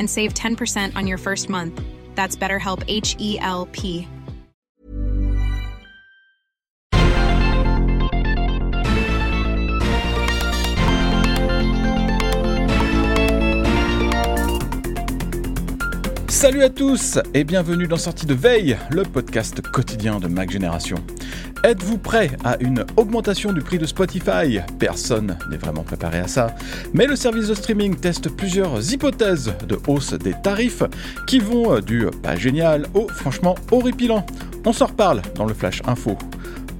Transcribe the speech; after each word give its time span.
and 0.00 0.10
save 0.10 0.34
10% 0.34 0.96
on 0.96 1.06
your 1.06 1.18
first 1.18 1.48
month. 1.48 1.80
That's 2.16 2.34
BetterHelp 2.34 2.82
H 2.88 3.14
E 3.20 3.38
L 3.38 3.68
P. 3.70 4.08
Salut 16.40 16.62
à 16.62 16.70
tous 16.70 17.18
et 17.34 17.44
bienvenue 17.44 17.86
dans 17.86 17.98
Sortie 17.98 18.24
de 18.24 18.32
Veille, 18.32 18.74
le 18.88 19.02
podcast 19.02 19.60
quotidien 19.60 20.18
de 20.18 20.26
Mac 20.26 20.50
Génération. 20.50 20.96
Êtes-vous 21.64 21.98
prêt 21.98 22.30
à 22.44 22.56
une 22.60 22.86
augmentation 22.96 23.52
du 23.52 23.60
prix 23.60 23.76
de 23.76 23.84
Spotify? 23.84 24.60
Personne 24.78 25.36
n'est 25.50 25.58
vraiment 25.58 25.82
préparé 25.82 26.18
à 26.18 26.28
ça, 26.28 26.56
mais 26.94 27.06
le 27.06 27.14
service 27.14 27.48
de 27.48 27.54
streaming 27.54 27.94
teste 27.94 28.34
plusieurs 28.34 28.90
hypothèses 28.90 29.52
de 29.68 29.78
hausse 29.86 30.14
des 30.14 30.32
tarifs 30.42 30.82
qui 31.26 31.40
vont 31.40 31.78
du 31.80 32.06
pas 32.22 32.36
génial 32.36 32.86
au 32.94 33.06
franchement 33.08 33.54
horripilant. 33.70 34.24
On 34.64 34.72
s'en 34.72 34.86
reparle 34.86 35.20
dans 35.34 35.44
le 35.44 35.52
Flash 35.52 35.82
Info. 35.86 36.16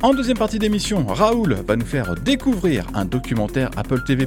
En 0.03 0.15
deuxième 0.15 0.39
partie 0.39 0.59
d'émission, 0.59 1.05
Raoul 1.07 1.57
va 1.67 1.77
nous 1.77 1.85
faire 1.85 2.15
découvrir 2.15 2.87
un 2.95 3.05
documentaire 3.05 3.71
Apple 3.77 4.03
TV+. 4.03 4.27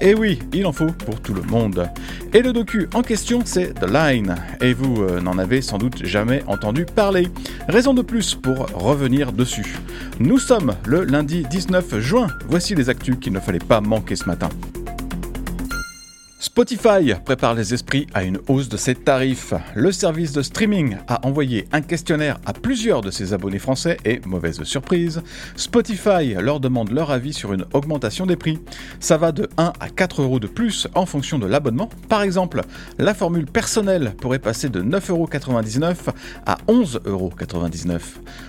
Et 0.00 0.14
oui, 0.14 0.38
il 0.54 0.64
en 0.64 0.72
faut 0.72 0.92
pour 0.92 1.20
tout 1.20 1.34
le 1.34 1.42
monde. 1.42 1.90
Et 2.32 2.40
le 2.40 2.54
docu 2.54 2.88
en 2.94 3.02
question, 3.02 3.42
c'est 3.44 3.74
The 3.74 3.86
Line. 3.86 4.36
Et 4.62 4.72
vous 4.72 5.02
euh, 5.02 5.20
n'en 5.20 5.36
avez 5.36 5.60
sans 5.60 5.76
doute 5.76 6.06
jamais 6.06 6.42
entendu 6.46 6.86
parler. 6.86 7.28
Raison 7.68 7.92
de 7.92 8.00
plus 8.00 8.34
pour 8.34 8.66
revenir 8.72 9.32
dessus. 9.32 9.76
Nous 10.20 10.38
sommes 10.38 10.74
le 10.86 11.04
lundi 11.04 11.44
19 11.50 12.00
juin. 12.00 12.28
Voici 12.48 12.74
les 12.74 12.88
actus 12.88 13.16
qu'il 13.20 13.34
ne 13.34 13.40
fallait 13.40 13.58
pas 13.58 13.82
manquer 13.82 14.16
ce 14.16 14.24
matin. 14.24 14.48
Spotify 16.58 17.14
prépare 17.24 17.54
les 17.54 17.72
esprits 17.72 18.08
à 18.14 18.24
une 18.24 18.40
hausse 18.48 18.68
de 18.68 18.76
ses 18.76 18.96
tarifs. 18.96 19.54
Le 19.76 19.92
service 19.92 20.32
de 20.32 20.42
streaming 20.42 20.96
a 21.06 21.24
envoyé 21.24 21.68
un 21.70 21.82
questionnaire 21.82 22.40
à 22.46 22.52
plusieurs 22.52 23.00
de 23.00 23.12
ses 23.12 23.32
abonnés 23.32 23.60
français 23.60 23.96
et, 24.04 24.20
mauvaise 24.26 24.60
surprise, 24.64 25.22
Spotify 25.54 26.34
leur 26.34 26.58
demande 26.58 26.90
leur 26.90 27.12
avis 27.12 27.32
sur 27.32 27.52
une 27.52 27.64
augmentation 27.74 28.26
des 28.26 28.34
prix. 28.34 28.58
Ça 28.98 29.16
va 29.16 29.30
de 29.30 29.48
1 29.56 29.72
à 29.78 29.88
4 29.88 30.22
euros 30.22 30.40
de 30.40 30.48
plus 30.48 30.88
en 30.96 31.06
fonction 31.06 31.38
de 31.38 31.46
l'abonnement. 31.46 31.90
Par 32.08 32.22
exemple, 32.22 32.62
la 32.98 33.14
formule 33.14 33.46
personnelle 33.46 34.14
pourrait 34.20 34.40
passer 34.40 34.68
de 34.68 34.82
9,99€ 34.82 35.94
à 36.44 36.58
11,99€. 36.66 38.00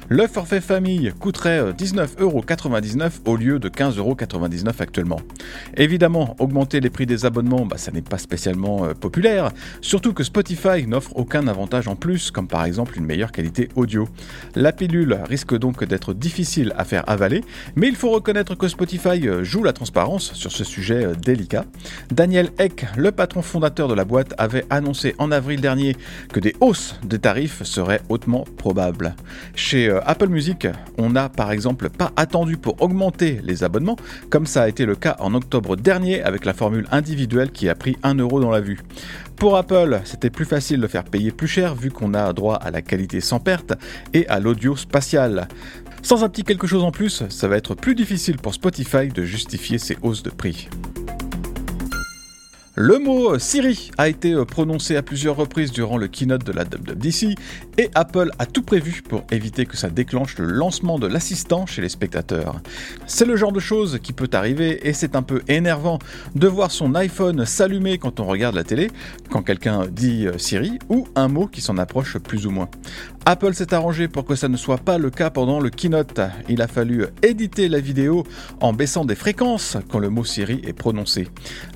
Le 0.07 0.25
forfait 0.25 0.61
famille 0.61 1.13
coûterait 1.19 1.73
19,99€ 1.73 3.11
au 3.25 3.35
lieu 3.35 3.59
de 3.59 3.69
15,99€ 3.69 4.81
actuellement. 4.81 5.21
Évidemment, 5.77 6.35
augmenter 6.39 6.79
les 6.79 6.89
prix 6.89 7.05
des 7.05 7.25
abonnements, 7.25 7.67
bah, 7.67 7.77
ça 7.77 7.91
n'est 7.91 7.98
pas 8.01 8.17
spécialement 8.17 8.85
euh, 8.85 8.93
populaire, 8.93 9.51
surtout 9.81 10.13
que 10.13 10.23
Spotify 10.23 10.85
n'offre 10.87 11.15
aucun 11.15 11.47
avantage 11.47 11.87
en 11.87 11.95
plus, 11.95 12.31
comme 12.31 12.47
par 12.47 12.65
exemple 12.65 12.97
une 12.97 13.05
meilleure 13.05 13.31
qualité 13.31 13.69
audio. 13.75 14.07
La 14.55 14.71
pilule 14.71 15.19
risque 15.27 15.57
donc 15.57 15.83
d'être 15.83 16.13
difficile 16.13 16.73
à 16.77 16.85
faire 16.85 17.03
avaler, 17.07 17.43
mais 17.75 17.87
il 17.87 17.95
faut 17.95 18.11
reconnaître 18.11 18.55
que 18.55 18.67
Spotify 18.67 19.27
euh, 19.27 19.43
joue 19.43 19.63
la 19.63 19.73
transparence 19.73 20.33
sur 20.33 20.51
ce 20.51 20.63
sujet 20.63 21.05
euh, 21.05 21.13
délicat. 21.13 21.65
Daniel 22.11 22.49
Eck, 22.57 22.85
le 22.97 23.11
patron 23.11 23.41
fondateur 23.41 23.87
de 23.87 23.93
la 23.93 24.05
boîte, 24.05 24.33
avait 24.37 24.65
annoncé 24.69 25.15
en 25.17 25.31
avril 25.31 25.61
dernier 25.61 25.95
que 26.31 26.39
des 26.39 26.55
hausses 26.59 26.95
des 27.03 27.19
tarifs 27.19 27.63
seraient 27.63 28.01
hautement 28.09 28.45
probables. 28.57 29.15
Chez 29.55 29.89
Apple 30.05 30.27
Music, 30.27 30.67
on 30.97 31.09
n'a 31.09 31.29
par 31.29 31.51
exemple 31.51 31.89
pas 31.89 32.11
attendu 32.15 32.57
pour 32.57 32.81
augmenter 32.81 33.39
les 33.43 33.63
abonnements, 33.63 33.97
comme 34.29 34.45
ça 34.45 34.63
a 34.63 34.67
été 34.67 34.85
le 34.85 34.95
cas 34.95 35.15
en 35.19 35.33
octobre 35.33 35.75
dernier 35.75 36.21
avec 36.21 36.45
la 36.45 36.53
formule 36.53 36.87
individuelle 36.91 37.51
qui 37.51 37.69
a 37.69 37.75
pris 37.79 37.97
1 38.03 38.15
euro 38.15 38.39
dans 38.39 38.51
la 38.51 38.61
vue. 38.61 38.79
Pour 39.35 39.57
Apple, 39.57 40.01
c'était 40.03 40.29
plus 40.29 40.45
facile 40.45 40.81
de 40.81 40.87
faire 40.87 41.05
payer 41.05 41.31
plus 41.31 41.47
cher 41.47 41.73
vu 41.73 41.89
qu'on 41.89 42.13
a 42.13 42.31
droit 42.33 42.55
à 42.55 42.69
la 42.69 42.81
qualité 42.81 43.21
sans 43.21 43.39
perte 43.39 43.73
et 44.13 44.27
à 44.27 44.39
l'audio 44.39 44.75
spatial. 44.75 45.47
Sans 46.03 46.23
un 46.23 46.29
petit 46.29 46.43
quelque 46.43 46.67
chose 46.67 46.83
en 46.83 46.91
plus, 46.91 47.23
ça 47.29 47.47
va 47.47 47.57
être 47.57 47.73
plus 47.73 47.95
difficile 47.95 48.37
pour 48.37 48.53
Spotify 48.53 49.07
de 49.07 49.23
justifier 49.23 49.79
ces 49.79 49.97
hausses 50.01 50.23
de 50.23 50.29
prix. 50.29 50.69
Le 52.81 52.97
mot 52.97 53.37
Siri 53.37 53.91
a 53.97 54.07
été 54.07 54.33
prononcé 54.45 54.95
à 54.95 55.03
plusieurs 55.03 55.35
reprises 55.35 55.73
durant 55.73 55.97
le 55.97 56.07
keynote 56.07 56.45
de 56.45 56.53
la 56.53 56.63
WWDC 56.63 57.35
et 57.77 57.89
Apple 57.93 58.31
a 58.39 58.45
tout 58.45 58.61
prévu 58.61 59.01
pour 59.01 59.23
éviter 59.31 59.65
que 59.65 59.75
ça 59.75 59.89
déclenche 59.89 60.37
le 60.37 60.45
lancement 60.45 60.97
de 60.97 61.05
l'assistant 61.05 61.65
chez 61.65 61.81
les 61.81 61.89
spectateurs. 61.89 62.61
C'est 63.05 63.25
le 63.25 63.35
genre 63.35 63.51
de 63.51 63.59
choses 63.59 63.99
qui 64.01 64.13
peut 64.13 64.29
arriver 64.31 64.87
et 64.87 64.93
c'est 64.93 65.17
un 65.17 65.23
peu 65.23 65.41
énervant 65.49 65.99
de 66.35 66.47
voir 66.47 66.71
son 66.71 66.95
iPhone 66.95 67.45
s'allumer 67.45 67.97
quand 67.97 68.21
on 68.21 68.25
regarde 68.25 68.55
la 68.55 68.63
télé, 68.63 68.89
quand 69.29 69.41
quelqu'un 69.41 69.85
dit 69.91 70.27
Siri 70.37 70.79
ou 70.87 71.05
un 71.15 71.27
mot 71.27 71.47
qui 71.47 71.59
s'en 71.59 71.77
approche 71.77 72.17
plus 72.17 72.45
ou 72.45 72.51
moins. 72.51 72.69
Apple 73.25 73.53
s'est 73.55 73.73
arrangé 73.73 74.07
pour 74.07 74.23
que 74.23 74.35
ça 74.35 74.47
ne 74.47 74.55
soit 74.55 74.77
pas 74.77 74.97
le 74.97 75.09
cas 75.09 75.29
pendant 75.29 75.59
le 75.59 75.69
keynote. 75.69 76.21
Il 76.47 76.61
a 76.61 76.67
fallu 76.69 77.07
éditer 77.23 77.67
la 77.67 77.81
vidéo 77.81 78.23
en 78.61 78.71
baissant 78.71 79.03
des 79.03 79.15
fréquences 79.15 79.75
quand 79.91 79.99
le 79.99 80.09
mot 80.09 80.23
Siri 80.23 80.61
est 80.65 80.71
prononcé. 80.71 81.27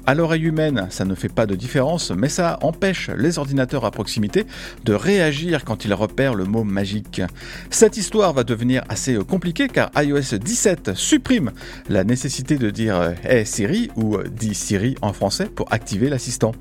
À 0.06 0.16
l'oreille 0.16 0.44
humaine, 0.44 0.88
ça 0.94 1.06
ne 1.06 1.16
fait 1.16 1.30
pas 1.30 1.46
de 1.46 1.56
différence, 1.56 2.12
mais 2.12 2.30
ça 2.30 2.60
empêche 2.62 3.10
les 3.10 3.40
ordinateurs 3.40 3.84
à 3.86 3.92
proximité 3.92 4.46
de 4.86 4.94
réagir 4.94 5.66
quand 5.66 5.86
ils 5.86 5.94
repèrent 5.94 6.36
le 6.36 6.46
mot 6.46 6.64
magique. 6.64 7.22
Cette 7.70 7.98
histoire 7.98 8.34
va 8.34 8.44
devenir 8.44 8.84
assez 8.90 9.16
compliquée 9.16 9.68
car 9.68 9.92
iOS 9.96 10.38
17 10.38 10.94
supprime 10.96 11.52
la 11.90 12.04
nécessité 12.04 12.58
de 12.58 12.70
dire 12.70 13.14
Hey 13.24 13.46
Siri 13.46 13.90
ou 13.96 14.18
dit 14.24 14.54
Siri 14.54 14.96
en 15.02 15.14
français 15.14 15.46
pour 15.46 15.72
activer 15.74 16.10
l'assistant. 16.10 16.54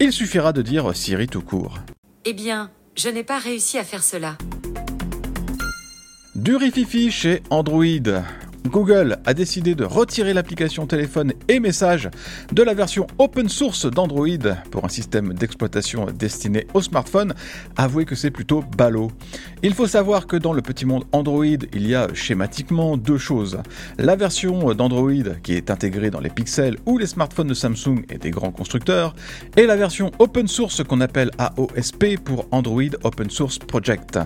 Il 0.00 0.12
suffira 0.12 0.52
de 0.52 0.62
dire 0.62 0.94
Siri 0.94 1.26
tout 1.26 1.42
court. 1.42 1.78
Eh 2.24 2.34
bien, 2.34 2.70
je 2.96 3.08
n'ai 3.08 3.24
pas 3.24 3.38
réussi 3.38 3.78
à 3.78 3.84
faire 3.84 4.02
cela. 4.02 4.36
Du 6.34 6.56
rififi 6.56 7.10
chez 7.10 7.42
Android. 7.50 8.22
Google 8.66 9.18
a 9.24 9.34
décidé 9.34 9.74
de 9.74 9.84
retirer 9.84 10.34
l'application 10.34 10.86
téléphone 10.86 11.32
et 11.48 11.60
messages 11.60 12.10
de 12.52 12.62
la 12.62 12.74
version 12.74 13.06
open 13.18 13.48
source 13.48 13.86
d'Android 13.86 14.26
pour 14.70 14.84
un 14.84 14.88
système 14.88 15.32
d'exploitation 15.32 16.06
destiné 16.06 16.66
aux 16.74 16.82
smartphones. 16.82 17.34
Avouez 17.76 18.04
que 18.04 18.14
c'est 18.14 18.30
plutôt 18.30 18.62
ballot. 18.76 19.10
Il 19.62 19.74
faut 19.74 19.86
savoir 19.86 20.26
que 20.26 20.36
dans 20.36 20.52
le 20.52 20.62
petit 20.62 20.86
monde 20.86 21.04
Android, 21.12 21.44
il 21.44 21.86
y 21.86 21.94
a 21.94 22.12
schématiquement 22.14 22.96
deux 22.96 23.18
choses. 23.18 23.58
La 23.98 24.16
version 24.16 24.74
d'Android 24.74 25.34
qui 25.42 25.54
est 25.54 25.70
intégrée 25.70 26.10
dans 26.10 26.20
les 26.20 26.30
pixels 26.30 26.76
ou 26.86 26.98
les 26.98 27.06
smartphones 27.06 27.48
de 27.48 27.54
Samsung 27.54 28.04
et 28.10 28.18
des 28.18 28.30
grands 28.30 28.52
constructeurs, 28.52 29.14
et 29.56 29.66
la 29.66 29.76
version 29.76 30.10
open 30.18 30.48
source 30.48 30.82
qu'on 30.84 31.00
appelle 31.00 31.30
AOSP 31.38 32.18
pour 32.24 32.46
Android 32.50 32.82
Open 33.02 33.30
Source 33.30 33.58
Project. 33.58 34.18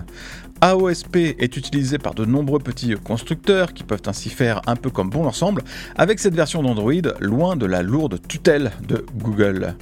AOSP 0.61 1.15
est 1.39 1.57
utilisé 1.57 1.97
par 1.97 2.13
de 2.13 2.25
nombreux 2.25 2.59
petits 2.59 2.95
constructeurs 3.03 3.73
qui 3.73 3.83
peuvent 3.83 4.03
ainsi 4.05 4.29
faire 4.29 4.61
un 4.65 4.75
peu 4.75 4.89
comme 4.89 5.09
bon 5.09 5.23
leur 5.23 5.35
semble 5.35 5.63
avec 5.97 6.19
cette 6.19 6.35
version 6.35 6.63
d'Android 6.63 6.93
loin 7.19 7.55
de 7.55 7.65
la 7.65 7.81
lourde 7.81 8.19
tutelle 8.27 8.71
de 8.87 9.05
Google. 9.15 9.75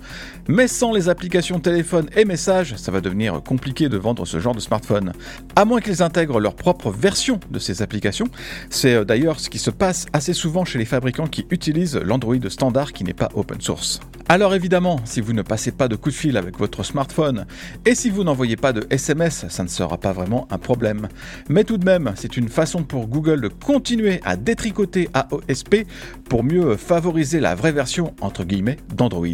Mais 0.48 0.68
sans 0.68 0.92
les 0.92 1.08
applications 1.08 1.60
téléphone 1.60 2.10
et 2.16 2.26
messages, 2.26 2.76
ça 2.76 2.92
va 2.92 3.00
devenir 3.00 3.42
compliqué 3.44 3.90
de 3.90 3.98
vendre 3.98 4.26
ce 4.26 4.40
genre 4.40 4.56
de 4.56 4.60
smartphone. 4.60 5.14
À 5.56 5.66
moins 5.66 5.82
qu'ils 5.82 6.02
intègrent 6.02 6.40
leur 6.40 6.56
propre 6.56 6.90
version 6.90 7.40
de 7.52 7.60
ces 7.60 7.82
applications. 7.82 8.28
C'est 8.70 8.96
euh, 8.96 9.06
d'ailleurs 9.06 9.40
ce 9.40 9.50
qui 9.50 9.60
se 9.60 9.70
passe 9.70 10.08
assez 10.14 10.34
souvent 10.34 10.66
chez 10.66 10.80
les 10.80 10.86
fabricants 10.86 11.28
qui 11.28 11.46
utilisent 11.52 11.98
l'Android 11.98 12.50
standard 12.50 12.92
qui 12.94 13.04
n'est 13.04 13.14
pas 13.14 13.30
open 13.36 13.62
source. 13.62 14.00
Alors 14.30 14.56
évidemment, 14.56 15.00
si 15.04 15.20
vous 15.22 15.34
ne 15.34 15.42
passez 15.42 15.72
pas 15.72 15.88
de 15.88 15.96
coup 15.96 16.10
de 16.10 16.16
fil 16.16 16.38
avec 16.38 16.58
votre 16.58 16.84
smartphone 16.84 17.46
et 17.86 17.96
si 17.96 18.10
vous 18.10 18.24
n'envoyez 18.24 18.56
pas 18.56 18.72
de 18.74 18.86
SMS, 18.90 19.46
ça 19.50 19.64
ne 19.64 19.68
sera 19.68 19.98
pas 19.98 20.14
vraiment 20.14 20.48
un 20.50 20.58
problème. 20.62 21.10
Mais 21.50 21.64
tout 21.64 21.78
de 21.78 21.86
même, 21.86 22.14
c'est 22.16 22.38
une 22.38 22.50
façon 22.50 22.84
pour 22.84 23.08
Google 23.08 23.42
de 23.42 23.48
continuer 23.50 24.22
à 24.24 24.38
détricoter 24.38 25.10
AOSP 25.14 25.86
pour 26.30 26.44
mieux 26.44 26.78
favoriser 26.78 27.40
la 27.40 27.56
vraie 27.56 27.74
version 27.74 28.14
entre 28.22 28.44
guillemets 28.44 28.78
d'Android. 28.96 29.28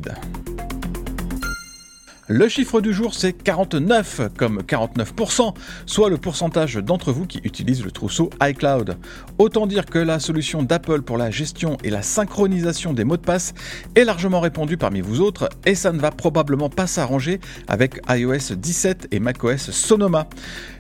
Le 2.30 2.50
chiffre 2.50 2.82
du 2.82 2.92
jour, 2.92 3.14
c'est 3.14 3.32
49, 3.32 4.34
comme 4.36 4.60
49%, 4.60 5.54
soit 5.86 6.10
le 6.10 6.18
pourcentage 6.18 6.76
d'entre 6.76 7.14
vous 7.14 7.26
qui 7.26 7.40
utilisent 7.46 7.86
le 7.86 7.92
trousseau 7.92 8.30
iCloud. 8.44 8.98
Autant 9.38 9.66
dire 9.66 9.86
que 9.86 9.98
la 9.98 10.20
solution 10.20 10.62
d'Apple 10.62 11.04
pour 11.04 11.18
la 11.18 11.32
gestion 11.32 11.78
et 11.86 11.90
la 11.90 12.02
synchronisation 12.02 12.92
des 12.92 13.06
mots 13.06 13.16
de 13.16 13.22
passe 13.22 13.54
est 13.96 14.04
largement 14.04 14.42
répandue 14.42 14.76
parmi 14.76 15.00
vous 15.00 15.22
autres, 15.22 15.48
et 15.66 15.74
ça 15.74 15.94
ne 15.94 16.00
va 16.00 16.12
probablement 16.12 16.70
pas 16.70 16.86
s'arranger 16.86 17.40
avec 17.70 18.02
iOS 18.10 18.56
17 18.58 19.08
et 19.12 19.22
macOS 19.22 19.72
Sonoma. 19.72 20.28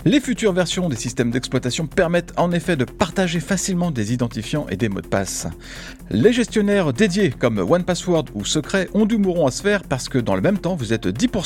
Les 0.03 0.19
futures 0.19 0.51
versions 0.51 0.89
des 0.89 0.97
systèmes 0.97 1.31
d'exploitation 1.31 1.87
permettent 1.87 2.33
en 2.35 2.51
effet 2.51 2.75
de 2.75 2.83
partager 2.83 3.39
facilement 3.39 3.91
des 3.91 4.11
identifiants 4.11 4.67
et 4.69 4.75
des 4.75 4.89
mots 4.89 4.99
de 4.99 5.07
passe. 5.07 5.47
Les 6.09 6.33
gestionnaires 6.33 6.91
dédiés 6.91 7.29
comme 7.29 7.59
OnePassword 7.59 8.25
ou 8.33 8.43
Secret 8.43 8.89
ont 8.93 9.05
du 9.05 9.17
mouron 9.17 9.47
à 9.47 9.51
se 9.51 9.61
faire 9.61 9.83
parce 9.83 10.09
que 10.09 10.17
dans 10.17 10.35
le 10.35 10.41
même 10.41 10.57
temps, 10.57 10.75
vous 10.75 10.91
êtes 10.91 11.07
10% 11.07 11.36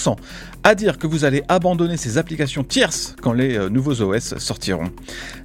à 0.63 0.75
dire 0.75 0.97
que 0.97 1.07
vous 1.07 1.25
allez 1.25 1.43
abandonner 1.47 1.97
ces 1.97 2.17
applications 2.17 2.63
tierces 2.63 3.15
quand 3.21 3.33
les 3.33 3.57
euh, 3.57 3.69
nouveaux 3.69 4.01
OS 4.01 4.37
sortiront. 4.37 4.91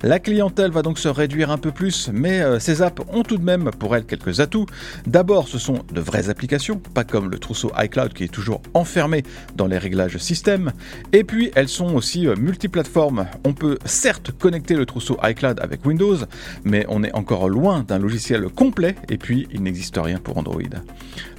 La 0.02 0.18
clientèle 0.18 0.70
va 0.70 0.82
donc 0.82 0.98
se 0.98 1.08
réduire 1.08 1.50
un 1.50 1.58
peu 1.58 1.72
plus, 1.72 2.10
mais 2.12 2.40
euh, 2.40 2.58
ces 2.58 2.82
apps 2.82 3.02
ont 3.12 3.22
tout 3.22 3.38
de 3.38 3.44
même 3.44 3.70
pour 3.78 3.96
elles 3.96 4.04
quelques 4.04 4.40
atouts. 4.40 4.66
D'abord, 5.06 5.48
ce 5.48 5.58
sont 5.58 5.84
de 5.92 6.00
vraies 6.00 6.28
applications, 6.28 6.78
pas 6.78 7.04
comme 7.04 7.30
le 7.30 7.38
trousseau 7.38 7.72
iCloud 7.78 8.12
qui 8.12 8.24
est 8.24 8.32
toujours 8.32 8.60
enfermé 8.74 9.22
dans 9.56 9.66
les 9.66 9.78
réglages 9.78 10.18
système. 10.18 10.72
Et 11.12 11.24
puis, 11.24 11.50
elles 11.54 11.68
sont 11.68 11.94
aussi 11.94 12.26
euh, 12.26 12.36
multiplateformes. 12.36 13.26
On 13.44 13.52
peut 13.52 13.78
certes 13.84 14.32
connecter 14.32 14.74
le 14.74 14.86
trousseau 14.86 15.18
iCloud 15.22 15.60
avec 15.60 15.84
Windows, 15.84 16.18
mais 16.64 16.84
on 16.88 17.02
est 17.02 17.14
encore 17.14 17.48
loin 17.48 17.84
d'un 17.86 17.98
logiciel 17.98 18.48
complet, 18.48 18.94
et 19.08 19.18
puis 19.18 19.48
il 19.52 19.62
n'existe 19.62 19.98
rien 20.02 20.18
pour 20.18 20.36
Android. 20.38 20.62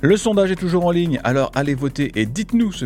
Le 0.01 0.17
sondage 0.17 0.51
est 0.51 0.55
toujours 0.55 0.85
en 0.85 0.91
ligne, 0.91 1.19
alors 1.23 1.51
allez 1.55 1.75
voter 1.75 2.11
et 2.15 2.25
dites-nous 2.25 2.71
ce 2.71 2.85